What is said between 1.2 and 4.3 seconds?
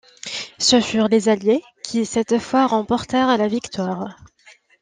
Alliés qui cette fois remportèrent la victoire.